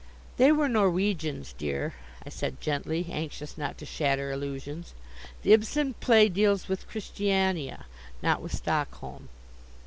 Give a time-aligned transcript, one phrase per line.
[0.37, 1.93] "They were Norwegians, dear,"
[2.25, 4.95] I said gently, anxious not to shatter illusions;
[5.43, 7.85] "the Ibsen plays deal with Christiania,
[8.23, 9.29] not with Stockholm."